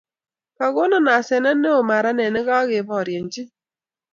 kakokon 0.57 1.05
asanet 1.17 1.57
neo 1.61 1.81
maranet 1.89 2.31
nekakeborienji 2.33 3.41